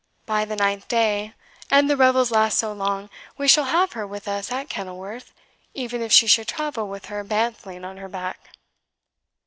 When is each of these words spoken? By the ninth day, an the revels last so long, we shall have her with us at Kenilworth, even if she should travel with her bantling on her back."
By 0.25 0.45
the 0.45 0.55
ninth 0.55 0.87
day, 0.87 1.35
an 1.69 1.85
the 1.85 1.95
revels 1.95 2.31
last 2.31 2.57
so 2.57 2.73
long, 2.73 3.07
we 3.37 3.47
shall 3.47 3.65
have 3.65 3.91
her 3.93 4.07
with 4.07 4.27
us 4.27 4.51
at 4.51 4.67
Kenilworth, 4.67 5.31
even 5.75 6.01
if 6.01 6.11
she 6.11 6.25
should 6.25 6.47
travel 6.47 6.87
with 6.87 7.05
her 7.05 7.23
bantling 7.23 7.85
on 7.85 7.97
her 7.97 8.09
back." 8.09 8.49